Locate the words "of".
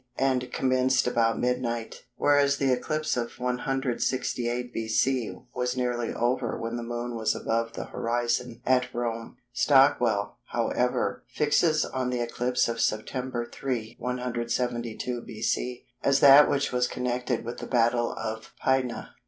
3.15-3.37, 12.67-12.81, 18.13-18.55